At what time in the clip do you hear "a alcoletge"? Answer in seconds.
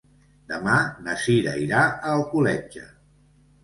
1.85-2.91